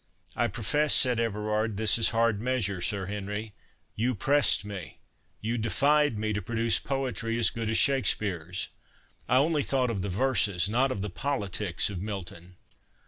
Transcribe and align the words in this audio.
"I 0.35 0.47
profess," 0.47 0.95
said 0.95 1.19
Everard, 1.19 1.77
"this 1.77 1.99
is 1.99 2.09
hard 2.09 2.41
measure, 2.41 2.81
Sir 2.81 3.05
Henry. 3.05 3.53
You 3.95 4.15
pressed 4.15 4.65
me—you 4.65 5.59
defied 5.59 6.17
me, 6.17 6.33
to 6.33 6.41
produce 6.41 6.79
poetry 6.79 7.37
as 7.37 7.51
good 7.51 7.69
as 7.69 7.77
Shakspeare's. 7.77 8.69
I 9.29 9.37
only 9.37 9.61
thought 9.61 9.91
of 9.91 10.01
the 10.01 10.09
verses, 10.09 10.67
not 10.67 10.91
of 10.91 11.03
the 11.03 11.11
politics 11.11 11.91
of 11.91 12.01
Milton." 12.01 12.55